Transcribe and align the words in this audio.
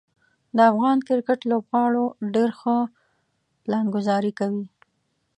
د 0.55 0.57
افغان 0.71 0.97
کرکټ 1.07 1.39
لوبغاړو 1.51 2.05
ډیر 2.35 2.49
ښه 2.59 2.77
پلانګذاري 3.63 4.31
کوي. 4.39 4.65